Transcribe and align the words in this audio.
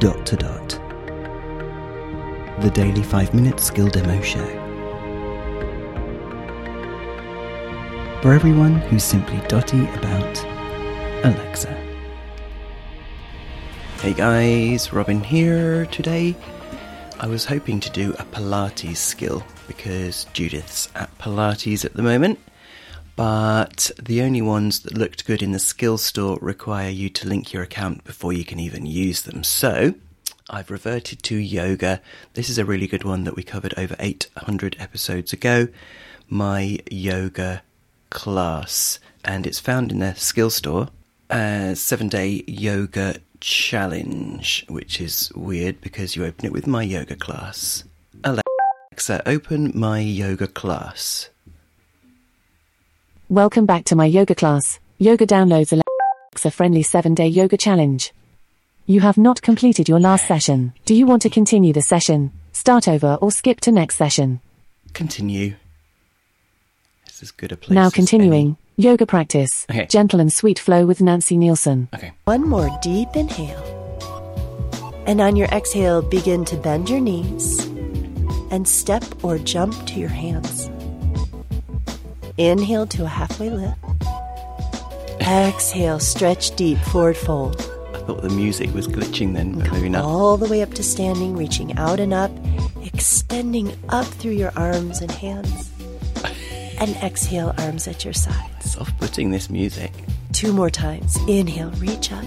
dot 0.00 0.24
to 0.24 0.34
dot. 0.34 0.68
The 2.62 2.70
daily 2.72 3.02
5 3.02 3.34
minute 3.34 3.60
skill 3.60 3.88
demo 3.88 4.18
show. 4.22 4.46
For 8.22 8.32
everyone 8.32 8.76
who's 8.76 9.04
simply 9.04 9.46
dotty 9.46 9.84
about 9.90 10.42
Alexa. 11.22 11.74
Hey 14.00 14.14
guys, 14.14 14.90
Robin 14.90 15.22
here. 15.22 15.84
Today 15.86 16.34
I 17.20 17.26
was 17.26 17.44
hoping 17.44 17.78
to 17.80 17.90
do 17.90 18.14
a 18.14 18.24
Pilates 18.24 18.96
skill 18.96 19.44
because 19.68 20.24
Judith's 20.32 20.88
at 20.94 21.10
Pilates 21.18 21.84
at 21.84 21.92
the 21.92 22.02
moment, 22.02 22.38
but 23.16 23.90
the 24.00 24.22
only 24.22 24.42
ones 24.42 24.80
that 24.80 24.96
looked 24.96 25.26
good 25.26 25.42
in 25.42 25.52
the 25.52 25.58
skill 25.58 25.98
store 25.98 26.38
require 26.40 26.90
you 26.90 27.08
to 27.10 27.28
link 27.28 27.52
your 27.52 27.62
account 27.62 28.04
before 28.04 28.32
you 28.32 28.44
can 28.44 28.58
even 28.58 28.86
use 28.86 29.22
them. 29.22 29.44
So 29.44 29.94
I've 30.48 30.70
reverted 30.70 31.22
to 31.24 31.36
yoga. 31.36 32.00
This 32.34 32.50
is 32.50 32.58
a 32.58 32.64
really 32.64 32.86
good 32.86 33.04
one 33.04 33.24
that 33.24 33.36
we 33.36 33.42
covered 33.42 33.74
over 33.76 33.94
800 33.98 34.76
episodes 34.80 35.32
ago. 35.32 35.68
My 36.28 36.78
yoga 36.90 37.62
class, 38.10 38.98
and 39.24 39.46
it's 39.46 39.60
found 39.60 39.92
in 39.92 40.00
the 40.00 40.14
skill 40.14 40.50
store. 40.50 40.88
Uh, 41.28 41.74
seven 41.76 42.08
day 42.08 42.42
yoga 42.48 43.16
challenge, 43.40 44.66
which 44.68 45.00
is 45.00 45.32
weird 45.36 45.80
because 45.80 46.16
you 46.16 46.24
open 46.24 46.46
it 46.46 46.52
with 46.52 46.66
my 46.66 46.82
yoga 46.82 47.14
class. 47.14 47.84
Alexa, 48.24 49.22
open 49.26 49.70
my 49.74 50.00
yoga 50.00 50.48
class. 50.48 51.30
Welcome 53.30 53.64
back 53.64 53.84
to 53.84 53.94
my 53.94 54.06
yoga 54.06 54.34
class. 54.34 54.80
Yoga 54.98 55.24
downloads 55.24 55.70
Alexa 55.70 56.50
friendly 56.50 56.82
7 56.82 57.14
day 57.14 57.28
yoga 57.28 57.56
challenge. 57.56 58.12
You 58.86 58.98
have 59.02 59.16
not 59.16 59.40
completed 59.40 59.88
your 59.88 60.00
last 60.00 60.26
session. 60.26 60.72
Do 60.84 60.96
you 60.96 61.06
want 61.06 61.22
to 61.22 61.30
continue 61.30 61.72
the 61.72 61.80
session, 61.80 62.32
start 62.50 62.88
over, 62.88 63.18
or 63.20 63.30
skip 63.30 63.60
to 63.60 63.70
next 63.70 63.94
session? 63.94 64.40
Continue. 64.94 65.54
This 67.06 67.22
is 67.22 67.30
good 67.30 67.52
a 67.52 67.56
place. 67.56 67.72
now 67.72 67.86
as 67.86 67.92
continuing. 67.92 68.56
Yoga 68.76 69.06
practice. 69.06 69.64
Okay. 69.70 69.86
Gentle 69.86 70.18
and 70.18 70.32
sweet 70.32 70.58
flow 70.58 70.84
with 70.84 71.00
Nancy 71.00 71.36
Nielsen. 71.36 71.88
Okay. 71.94 72.10
One 72.24 72.48
more 72.48 72.68
deep 72.82 73.14
inhale. 73.14 73.62
And 75.06 75.20
on 75.20 75.36
your 75.36 75.46
exhale, 75.50 76.02
begin 76.02 76.44
to 76.46 76.56
bend 76.56 76.90
your 76.90 76.98
knees 76.98 77.64
and 78.50 78.66
step 78.66 79.04
or 79.22 79.38
jump 79.38 79.86
to 79.86 80.00
your 80.00 80.08
hands. 80.08 80.68
Inhale 82.38 82.86
to 82.88 83.04
a 83.04 83.08
halfway 83.08 83.50
lift. 83.50 83.78
Exhale, 85.20 85.98
stretch 85.98 86.56
deep, 86.56 86.78
forward 86.78 87.16
fold. 87.16 87.60
I 87.94 87.98
thought 87.98 88.22
the 88.22 88.30
music 88.30 88.72
was 88.74 88.88
glitching 88.88 89.34
then, 89.34 89.58
but 89.58 89.70
maybe 89.72 89.88
not. 89.88 90.04
All 90.04 90.36
the 90.36 90.48
way 90.48 90.62
up 90.62 90.74
to 90.74 90.82
standing, 90.82 91.36
reaching 91.36 91.76
out 91.76 92.00
and 92.00 92.12
up, 92.14 92.30
extending 92.82 93.76
up 93.90 94.06
through 94.06 94.32
your 94.32 94.52
arms 94.56 95.00
and 95.00 95.10
hands. 95.10 95.70
And 96.78 96.96
exhale, 96.96 97.54
arms 97.58 97.86
at 97.86 98.04
your 98.04 98.14
sides. 98.14 98.72
Soft 98.72 98.98
putting 98.98 99.30
this 99.30 99.50
music. 99.50 99.92
Two 100.32 100.52
more 100.52 100.70
times. 100.70 101.16
Inhale, 101.28 101.70
reach 101.72 102.10
up. 102.10 102.24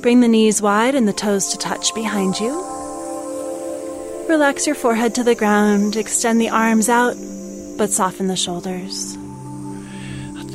Bring 0.00 0.20
the 0.20 0.28
knees 0.28 0.62
wide 0.62 0.94
and 0.94 1.06
the 1.06 1.12
toes 1.12 1.48
to 1.48 1.58
touch 1.58 1.94
behind 1.94 2.40
you. 2.40 2.54
Relax 4.26 4.66
your 4.66 4.74
forehead 4.74 5.14
to 5.16 5.22
the 5.22 5.34
ground, 5.34 5.96
extend 5.96 6.40
the 6.40 6.48
arms 6.48 6.88
out, 6.88 7.14
but 7.76 7.90
soften 7.90 8.28
the 8.28 8.36
shoulders. 8.36 9.18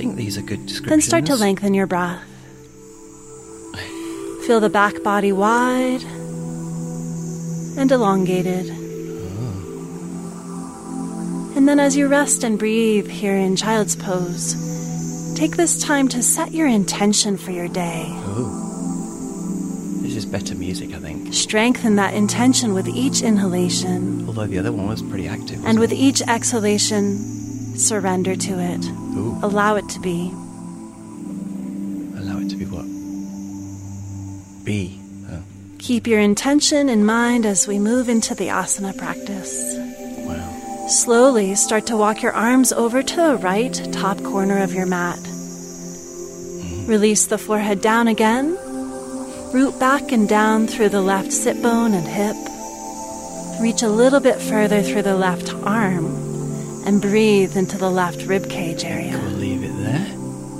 Think 0.01 0.15
these 0.15 0.35
are 0.35 0.41
good 0.41 0.65
descriptions. 0.65 0.89
Then 0.89 1.01
start 1.01 1.25
to 1.27 1.35
lengthen 1.35 1.75
your 1.75 1.85
breath. 1.85 2.23
Feel 4.47 4.59
the 4.59 4.67
back 4.67 5.03
body 5.03 5.31
wide 5.31 6.01
and 7.77 7.91
elongated. 7.91 8.65
And 11.55 11.67
then, 11.67 11.79
as 11.79 11.95
you 11.95 12.07
rest 12.07 12.43
and 12.43 12.57
breathe 12.57 13.07
here 13.07 13.35
in 13.35 13.55
child's 13.55 13.95
pose, 13.95 15.35
take 15.35 15.55
this 15.55 15.79
time 15.83 16.07
to 16.07 16.23
set 16.23 16.51
your 16.51 16.65
intention 16.67 17.37
for 17.37 17.51
your 17.51 17.67
day. 17.67 18.05
Oh. 18.07 19.99
This 20.01 20.15
is 20.15 20.25
better 20.25 20.55
music, 20.55 20.95
I 20.95 20.99
think. 20.99 21.31
Strengthen 21.31 21.97
that 21.97 22.15
intention 22.15 22.73
with 22.73 22.87
each 22.87 23.21
inhalation, 23.21 24.25
Although 24.25 24.47
the 24.47 24.57
other 24.57 24.71
one 24.71 24.87
was 24.87 25.03
pretty 25.03 25.27
active. 25.27 25.63
and 25.63 25.77
with 25.79 25.91
it? 25.91 25.97
each 25.97 26.23
exhalation, 26.23 27.17
surrender 27.75 28.35
to 28.35 28.59
it. 28.59 28.85
Ooh, 28.85 29.37
Allow 29.43 29.75
it 29.75 29.87
to 29.89 29.99
be. 29.99 30.31
allow 32.17 32.37
it 32.39 32.49
to 32.49 32.55
be 32.55 32.65
what? 32.65 32.85
Be. 34.65 34.99
Oh, 35.31 35.41
Keep 35.79 36.07
your 36.07 36.19
intention 36.19 36.89
in 36.89 37.03
mind 37.05 37.45
as 37.45 37.67
we 37.67 37.79
move 37.79 38.07
into 38.09 38.35
the 38.35 38.47
asana 38.49 38.95
practice. 38.97 39.75
wow. 40.25 40.87
Slowly 40.87 41.55
start 41.55 41.87
to 41.87 41.97
walk 41.97 42.21
your 42.21 42.33
arms 42.33 42.71
over 42.73 43.01
to 43.01 43.15
the 43.15 43.37
right 43.37 43.73
top 43.91 44.21
corner 44.23 44.61
of 44.61 44.73
your 44.73 44.85
mat. 44.85 45.17
Mm-hmm. 45.19 46.87
Release 46.87 47.25
the 47.25 47.37
forehead 47.37 47.81
down 47.81 48.07
again. 48.07 48.57
Root 49.53 49.79
back 49.79 50.11
and 50.11 50.29
down 50.29 50.67
through 50.67 50.89
the 50.89 51.01
left 51.01 51.31
sit 51.33 51.61
bone 51.61 51.93
and 51.93 52.07
hip. 52.07 52.35
Reach 53.61 53.81
a 53.83 53.89
little 53.89 54.19
bit 54.19 54.39
further 54.41 54.81
through 54.81 55.01
the 55.03 55.15
left 55.15 55.53
arm 55.63 56.05
and 56.85 57.01
breathe 57.01 57.55
into 57.57 57.77
the 57.77 57.89
left 57.89 58.23
rib 58.25 58.49
cage 58.49 58.83
area. 58.83 59.17
We'll 59.17 59.31
leave 59.31 59.63
it 59.63 59.73
there. 59.77 60.07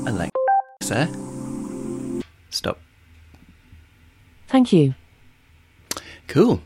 Alexa, 0.08 1.10
stop. 2.50 2.80
Thank 4.48 4.74
you. 4.74 4.96
Cool. 6.28 6.62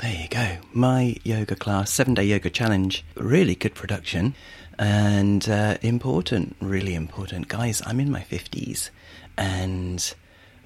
There 0.00 0.14
you 0.14 0.28
go. 0.28 0.58
My 0.72 1.16
yoga 1.24 1.56
class, 1.56 1.90
seven 1.92 2.14
day 2.14 2.24
yoga 2.24 2.50
challenge. 2.50 3.04
Really 3.16 3.54
good 3.54 3.74
production. 3.74 4.34
and 4.78 5.48
uh, 5.48 5.76
important, 5.82 6.54
really 6.60 6.94
important. 6.94 7.48
Guys, 7.48 7.82
I'm 7.84 7.98
in 7.98 8.10
my 8.10 8.20
50s 8.20 8.90
and 9.36 10.14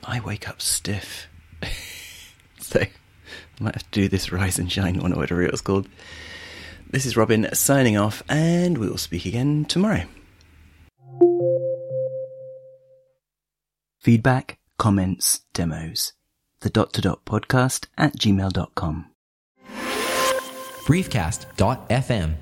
I 0.05 0.21
wake 0.21 0.49
up 0.49 0.61
stiff. 0.61 1.29
so 2.59 2.81
I 2.81 2.91
might 3.61 3.75
have 3.75 3.91
to 3.91 4.01
do 4.01 4.09
this 4.09 4.31
Rise 4.31 4.59
and 4.59 4.71
Shine 4.71 4.99
one 5.01 5.13
or 5.15 5.17
whatever 5.17 5.43
it 5.43 5.51
was 5.51 5.63
called. 5.63 5.89
This 6.93 7.07
is 7.07 7.17
Robin 7.17 7.49
signing 7.55 7.97
off, 7.97 8.23
and 8.29 8.77
we 8.77 8.87
will 8.87 8.99
speak 8.99 9.25
again 9.25 9.65
tomorrow. 9.65 10.05
Feedback, 13.99 14.59
comments, 14.77 15.41
demos. 15.55 16.13
The 16.61 16.69
dot 16.69 16.93
to 16.93 17.01
dot 17.01 17.25
podcast 17.25 17.87
at 17.97 18.19
gmail.com. 18.19 19.07
briefcast.fm 20.85 22.35